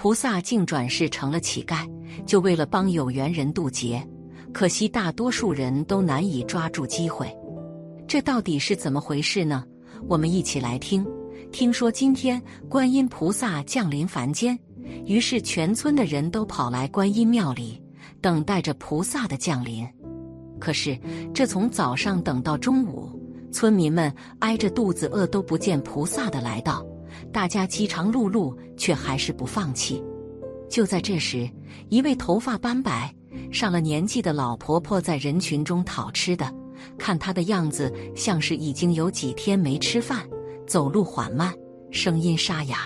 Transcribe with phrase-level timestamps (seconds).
[0.00, 1.84] 菩萨竟转世成了乞丐，
[2.24, 4.00] 就为了帮有缘人渡劫。
[4.52, 7.36] 可惜大多数人都难以抓住机会，
[8.06, 9.64] 这到底是怎么回事呢？
[10.06, 11.04] 我们一起来听。
[11.50, 14.56] 听说今天观音菩萨降临凡间，
[15.04, 17.82] 于是全村的人都跑来观音庙里，
[18.20, 19.84] 等待着菩萨的降临。
[20.60, 20.96] 可是
[21.34, 23.10] 这从早上等到中午，
[23.50, 26.86] 村民们挨着肚子饿都不见菩萨的来到，
[27.32, 30.02] 大家饥肠辘辘，却还是不放弃。
[30.68, 31.48] 就在这时，
[31.88, 33.14] 一位头发斑白、
[33.50, 36.52] 上了年纪的老婆婆在人群中讨吃的，
[36.98, 40.28] 看她的样子，像是已经有几天没吃饭。
[40.66, 41.50] 走路缓慢，
[41.90, 42.80] 声音沙哑，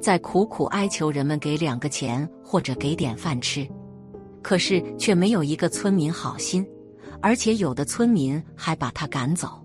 [0.00, 3.64] 在苦苦哀求人们给两个钱或者给点饭吃，
[4.42, 6.66] 可是却没有一个村民好心，
[7.22, 9.64] 而且有的村民还把他赶走。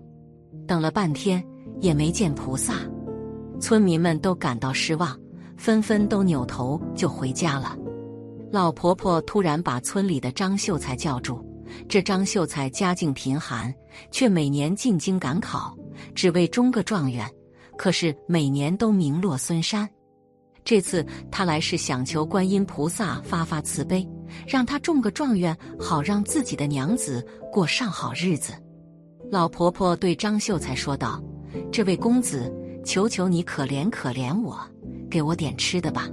[0.68, 1.44] 等了半天
[1.80, 2.74] 也没见菩萨，
[3.62, 5.16] 村民们都感到失望，
[5.56, 7.78] 纷纷都扭头就回家了。
[8.50, 11.40] 老婆婆突然把村里的张秀才叫住，
[11.88, 13.72] 这张秀才家境贫寒，
[14.10, 15.74] 却每年进京赶考。
[16.12, 17.30] 只为中个状元，
[17.78, 19.88] 可是每年都名落孙山。
[20.64, 24.06] 这次他来是想求观音菩萨发发慈悲，
[24.44, 28.52] 让他中个状元，好让自己的娘子过上好日子。
[29.30, 31.22] 老婆婆对张秀才说道
[31.70, 32.52] ：“这位公子，
[32.84, 34.58] 求求你可怜可怜我，
[35.10, 36.08] 给我点吃的吧。”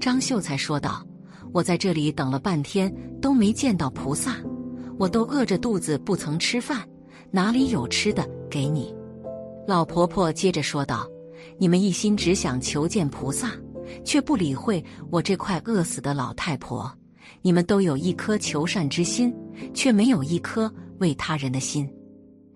[0.00, 1.04] 张秀才说道
[1.52, 4.36] ：“我在这里等了半天，都没见到菩萨，
[4.98, 6.88] 我都饿着肚子不曾吃饭，
[7.30, 8.94] 哪里有吃的给你？”
[9.66, 11.06] 老婆婆接着说道
[11.58, 13.52] ：“你们一心只想求见菩萨，
[14.04, 16.90] 却不理会我这块饿死的老太婆。
[17.42, 19.34] 你们都有一颗求善之心，
[19.74, 21.88] 却没有一颗为他人的心。”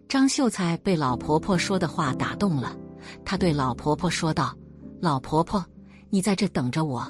[0.09, 2.77] 张秀才被老婆婆说的话打动了，
[3.25, 4.57] 他对老婆婆说道
[5.01, 5.65] ：“老婆婆，
[6.11, 7.07] 你在这等着我，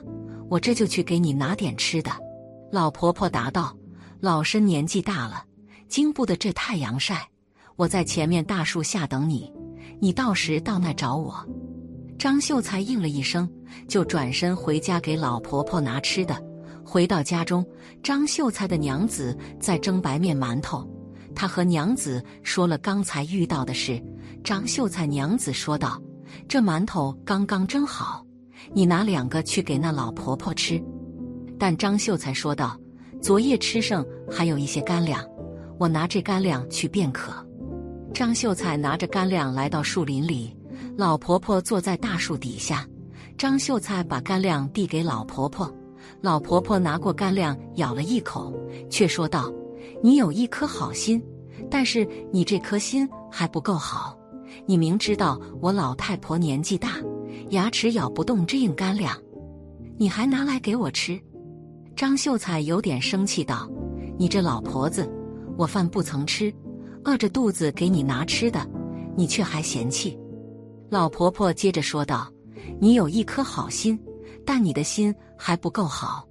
[0.48, 2.10] 我这就去给你拿点吃的。”
[2.70, 3.76] 老婆婆答道
[4.20, 5.44] ：“老身年纪大了，
[5.88, 7.28] 经不得这太阳晒，
[7.76, 9.52] 我在前面大树下等你。”
[10.00, 11.34] 你到时到那找我。
[12.18, 13.48] 张秀才应了一声，
[13.88, 16.40] 就转身回家给老婆婆拿吃的。
[16.84, 17.64] 回到家中，
[18.02, 20.88] 张秀才的娘子在蒸白面馒头。
[21.34, 24.02] 他和娘子说了刚才遇到的事。
[24.44, 26.00] 张秀才娘子说道
[26.48, 28.24] ：“这馒头刚刚蒸好，
[28.72, 30.82] 你拿两个去给那老婆婆吃。”
[31.58, 32.76] 但张秀才说道
[33.22, 35.24] ：“昨夜吃剩还有一些干粮，
[35.78, 37.32] 我拿这干粮去便可。”
[38.12, 40.54] 张秀才拿着干粮来到树林里，
[40.96, 42.86] 老婆婆坐在大树底下。
[43.38, 45.72] 张秀才把干粮递给老婆婆，
[46.20, 48.52] 老婆婆拿过干粮咬了一口，
[48.90, 49.52] 却说道
[50.02, 51.22] ：“你有一颗好心，
[51.70, 54.18] 但是你这颗心还不够好。
[54.66, 56.96] 你明知道我老太婆年纪大，
[57.50, 59.16] 牙齿咬不动这硬干粮，
[59.96, 61.20] 你还拿来给我吃。”
[61.96, 63.68] 张秀才有点生气道
[64.18, 65.10] ：“你这老婆子，
[65.56, 66.52] 我饭不曾吃。”
[67.04, 68.64] 饿着肚子给你拿吃的，
[69.16, 70.16] 你却还嫌弃。
[70.88, 72.32] 老婆婆接着说道
[72.78, 73.98] ：“你有一颗好心，
[74.46, 76.24] 但你的心还不够好。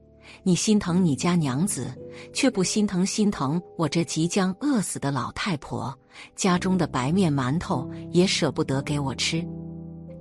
[0.44, 1.94] 你心疼你家娘子，
[2.33, 5.97] 却不心疼心疼我这即将饿死的老太婆。
[6.35, 9.45] 家中的白面馒头也舍不得给我吃。”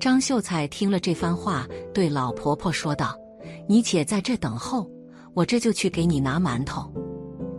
[0.01, 3.15] 张秀才听了这番话，对老婆婆说道
[3.69, 4.91] ：“你且在这等候，
[5.35, 6.91] 我这就去给你拿馒头。”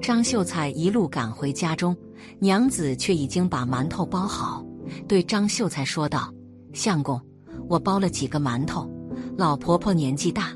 [0.01, 1.95] 张秀才一路赶回家中。
[2.37, 4.63] 娘子却已经把馒头包好，
[5.07, 6.31] 对张秀才说道
[6.71, 7.19] ：“相公，
[7.67, 8.87] 我包了几个馒头。
[9.35, 10.55] 老婆婆年纪大，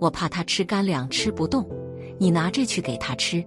[0.00, 1.64] 我怕她吃干粮吃不动，
[2.18, 3.44] 你拿这去给他吃。”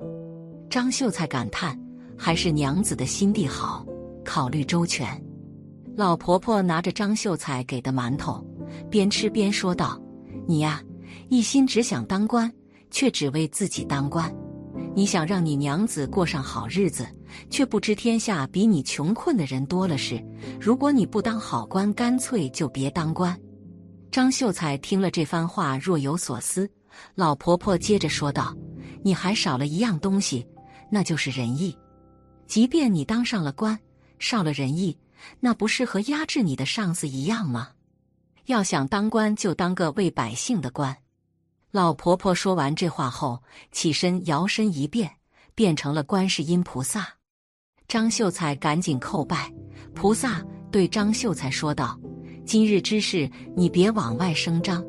[0.70, 1.80] 张秀才感叹
[2.18, 3.86] ：“还是娘子的心地好，
[4.24, 5.08] 考虑周全。”
[5.96, 8.46] 老婆婆拿着张秀才给的馒头，
[8.90, 10.00] 边吃边说道
[10.48, 10.84] ：“你呀，
[11.30, 12.52] 一心只想当官，
[12.92, 14.32] 却只为自己当官。”
[14.94, 17.08] 你想让你娘子过上好日子，
[17.52, 20.24] 却不知天下比你穷困的人多了是。
[20.60, 23.40] 如果你不当好官，干脆就别当官。
[24.12, 26.68] 张秀才听了这番话，若有所思。
[27.14, 28.56] 老婆婆接着说道
[29.08, 30.46] ：“你还少了一样东西，
[30.92, 31.74] 那就是仁义。
[32.46, 33.80] 即便你当上了官，
[34.20, 34.98] 少了仁义，
[35.40, 37.70] 那不是和压制你的上司一样吗？
[38.48, 40.94] 要想当官，就当个为百姓的官。”
[41.72, 45.10] 老婆婆说完这话后，起身摇身一变，
[45.56, 47.08] 变成了观世音菩萨。
[47.88, 49.50] 张秀才赶紧叩拜。
[49.96, 51.98] 菩萨对张秀才说道
[52.46, 54.84] ：“今日之事，你别往外声张，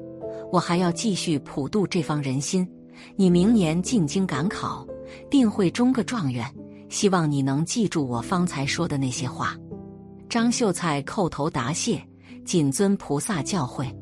[0.50, 2.68] 我还要继续普渡这方人心。
[3.16, 4.86] 你明年进京赶考，
[5.30, 6.46] 定会中个状元。
[6.88, 9.56] 希望你能记住我方才说的那些话。”
[10.28, 12.02] 张秀才叩头答谢，
[12.44, 13.94] 谨遵菩萨教诲。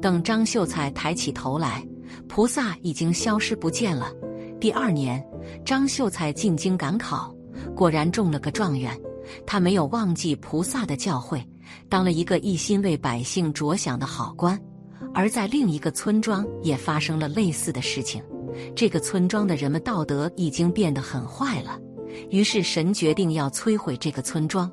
[0.00, 1.86] 等张秀才抬起头来，
[2.28, 4.10] 菩萨已经消失不见了。
[4.58, 5.22] 第二年，
[5.64, 7.34] 张秀才进京赶考，
[7.74, 8.98] 果然中了个状元。
[9.46, 11.44] 他没有忘记菩萨的教诲，
[11.88, 14.60] 当了一个一心为百姓着想的好官。
[15.12, 18.22] 而在另一个村庄也发生了类似的事情，
[18.74, 21.78] 这个村庄的人们道德已经变得很坏了。
[22.30, 24.70] 于是神决定要摧毁这个村庄，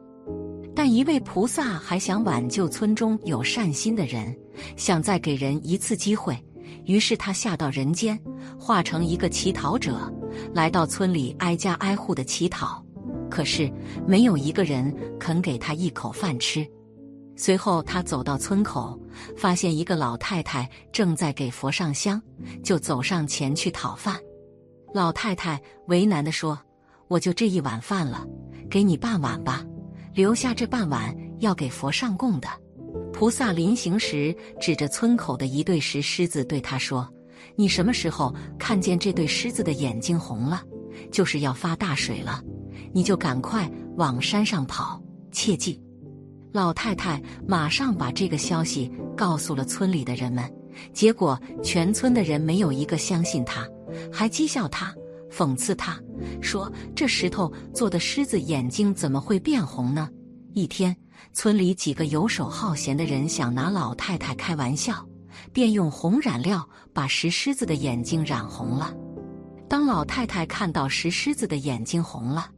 [0.75, 4.35] 但一位菩萨还想挽救村中有善心的人，
[4.75, 6.37] 想再给人一次机会。
[6.85, 8.19] 于是他下到人间，
[8.59, 10.11] 化成一个乞讨者，
[10.53, 12.83] 来到村里挨家挨户的乞讨。
[13.29, 13.71] 可是
[14.07, 16.65] 没有一个人肯给他一口饭吃。
[17.37, 18.99] 随后他走到村口，
[19.37, 22.21] 发现一个老太太正在给佛上香，
[22.63, 24.19] 就走上前去讨饭。
[24.93, 26.59] 老太太为难地说。
[27.09, 28.27] 我就这一碗饭了，
[28.69, 29.65] 给你半碗吧，
[30.13, 32.49] 留下这半碗要给佛上供的。
[33.13, 37.09] 菩萨临行时，指着村口的一对石狮子对他说
[37.55, 40.61] ：“你什么时候看见这对狮子的眼睛红了，
[41.09, 42.43] 就是要发大水了，
[42.91, 45.01] 你就赶快往山上跑，
[45.31, 45.81] 切记。”
[46.51, 50.43] 老太太马上把这个消息告诉了村里的人们，
[50.93, 53.67] 结果全村的人没有一个相信她，
[54.11, 54.93] 还讥笑她。
[55.29, 55.99] 讽刺她
[56.41, 60.09] 说：“这石头做的狮子眼睛怎么会变红呢？”
[60.55, 60.95] 一天，
[61.33, 65.05] 村里几个游手好闲的人想拿老太太开玩笑，
[65.51, 68.95] 便用红染料把石狮子的眼睛染红了。
[69.69, 72.49] 当老太太看到石狮子的眼睛红了，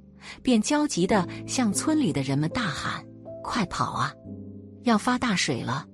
[0.44, 3.04] 便焦急地向村里的人们大喊
[3.44, 4.14] ：“快跑啊！
[4.84, 5.86] 要发大水了！”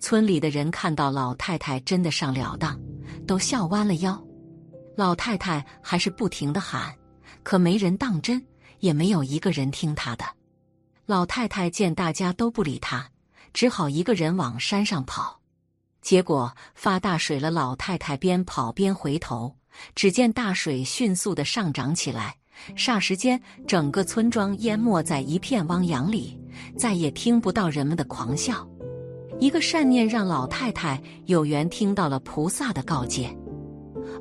[0.00, 2.80] 村里的人看到老太太真的上了当，
[3.26, 4.20] 都笑弯了腰。
[4.96, 6.94] 老太太还是不停的喊，
[7.42, 8.44] 可没人当真，
[8.80, 10.24] 也没有一个人听她的。
[11.06, 13.08] 老太太见大家都不理她，
[13.52, 15.40] 只好一个人往山上跑。
[16.00, 19.56] 结果发大水了，老太太边跑边回头，
[19.94, 22.36] 只见大水迅速的上涨起来，
[22.76, 26.38] 霎时间整个村庄淹没在一片汪洋里，
[26.76, 28.66] 再也听不到人们的狂笑。
[29.38, 33.36] 一个善念让老太太有缘听到了菩萨的告诫。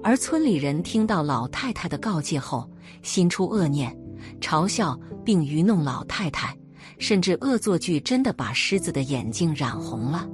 [0.03, 2.69] 而村里人听到老太太的告诫后，
[3.03, 3.95] 心出恶念，
[4.39, 6.55] 嘲笑并愚弄老太太，
[6.97, 10.27] 甚至恶作剧，真的把狮子的眼睛染红了。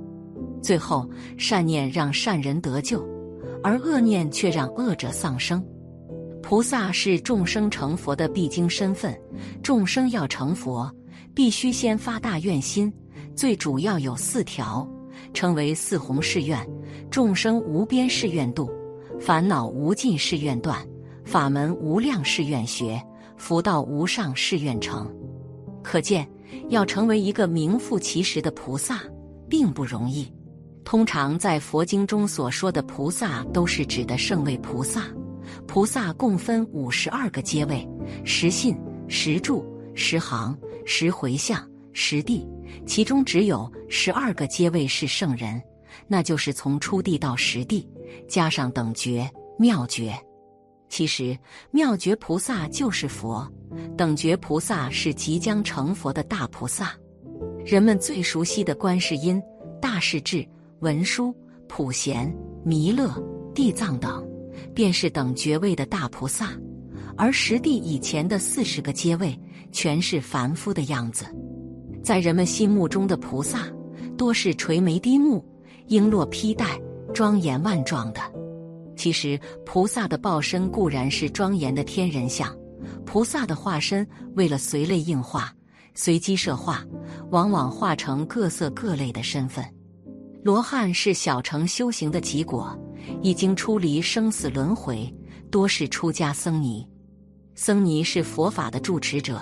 [0.62, 3.06] 最后，善念让善人得救，
[3.64, 5.64] 而恶念却让恶者丧生。
[6.42, 9.20] 菩萨是众生成佛的必经身份，
[9.62, 10.90] 众生要成佛，
[11.38, 12.92] 必须先发大愿心，
[13.36, 14.90] 最主要有四条，
[15.36, 16.68] 称为四弘誓愿：
[17.12, 18.68] 众生无边誓愿度。
[19.20, 20.84] 烦恼无尽誓愿断，
[21.24, 23.00] 法门无量誓愿学，
[23.38, 25.08] 福道无上誓愿成。
[25.84, 26.28] 可见，
[26.70, 29.04] 要成为一个名副其实的菩萨，
[29.48, 30.34] 并不容易。
[30.84, 35.04] 通常在佛经中所说的菩萨，都是指的圣位菩萨。
[35.68, 37.88] 菩萨共分五十二个阶位：
[38.26, 38.76] 十信、
[39.08, 39.64] 十住、
[39.94, 40.58] 十行、
[40.88, 42.48] 十回向、十地。
[42.86, 45.62] 其中只有十二个阶位是圣人，
[46.08, 47.88] 那就是从初地到十地。
[48.28, 49.30] 加上等觉、
[49.60, 50.18] 妙觉，
[50.88, 51.38] 其实
[51.72, 53.46] 妙觉菩萨就是佛，
[53.98, 56.96] 等觉菩萨是即将成佛的大菩萨。
[57.66, 59.42] 人们最熟悉的观世音、
[59.82, 60.48] 大势至、
[60.80, 61.36] 文殊、
[61.68, 63.22] 普贤、弥勒、
[63.54, 64.26] 地藏等，
[64.74, 66.52] 便是等觉位的大菩萨。
[67.18, 69.38] 而实地以前的四十个阶位，
[69.78, 71.24] 全是凡夫的样子。
[72.04, 73.72] 在人们心目中的菩萨，
[74.18, 75.46] 多是垂眉低目、
[75.88, 76.82] 璎珞披戴。
[77.14, 78.20] 庄严万状的，
[78.96, 82.56] 其实菩萨的报身固然是庄严的天人像，
[83.06, 84.06] 菩萨的化身
[84.36, 85.54] 为了随类应化、
[85.94, 86.84] 随机设化，
[87.30, 89.64] 往往化成各色各类的身份。
[90.44, 92.76] 罗汉是小乘修行的结果，
[93.22, 95.12] 已经出离生死轮回，
[95.52, 96.88] 多是出家僧尼。
[97.58, 99.42] 僧尼是佛法的住持者，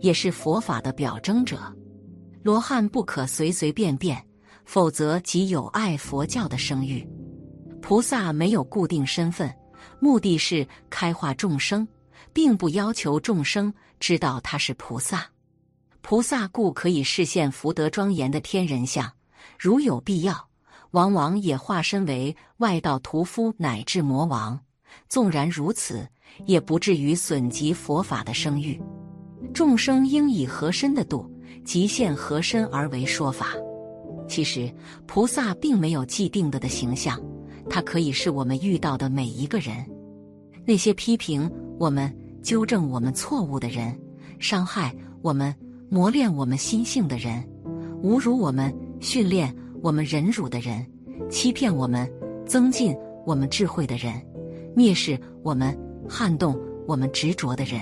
[0.00, 1.60] 也是佛法的表征者。
[2.42, 4.26] 罗汉不可随随便便。
[4.66, 7.08] 否则即有碍佛教的声誉。
[7.80, 9.48] 菩萨没有固定身份，
[10.00, 11.86] 目的是开化众生，
[12.32, 15.24] 并不要求众生知道他是菩萨。
[16.02, 19.08] 菩萨故可以视现福德庄严的天人相，
[19.56, 20.48] 如有必要，
[20.90, 24.58] 往往也化身为外道屠夫乃至魔王。
[25.08, 26.06] 纵然如此，
[26.44, 28.80] 也不至于损及佛法的声誉。
[29.54, 31.30] 众生应以何身的度，
[31.64, 33.48] 即现何身而为说法。
[34.28, 34.72] 其实，
[35.06, 37.20] 菩萨并没有既定的的形象，
[37.70, 39.76] 他可以是我们遇到的每一个人。
[40.64, 41.48] 那些批评
[41.78, 42.12] 我们、
[42.42, 43.96] 纠正我们错误的人，
[44.40, 45.54] 伤害我们、
[45.88, 47.42] 磨练我们心性的人，
[48.02, 50.84] 侮辱我们、训练我们忍辱的人，
[51.30, 52.10] 欺骗我们、
[52.44, 54.14] 增进我们智慧的人，
[54.76, 56.54] 蔑视我们、撼动
[56.86, 57.80] 我们执着的人，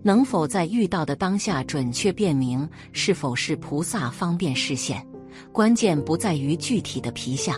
[0.00, 5.04] 能否在遇到的当下准确辨明是否是菩萨方便视线？
[5.50, 7.56] 关键不在于具体的皮相，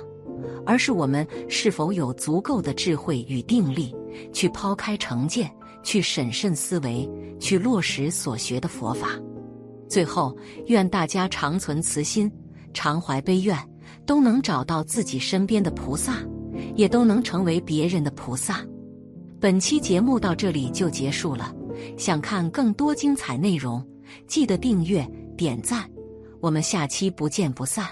[0.64, 3.94] 而是我们是否有足够的智慧与定力，
[4.32, 5.50] 去抛开成见，
[5.82, 7.06] 去审慎思维，
[7.38, 9.20] 去落实所学的佛法。
[9.86, 10.34] 最后，
[10.68, 12.32] 愿大家常存慈心，
[12.72, 13.54] 常怀悲愿。
[14.04, 16.16] 都能找到自己身边的菩萨，
[16.74, 18.64] 也都能成为别人的菩萨。
[19.40, 21.54] 本期节目到这里就结束了。
[21.96, 23.84] 想看更多精彩内容
[24.26, 25.88] 记得订阅点赞。
[26.40, 27.86] 我们下期不见不散。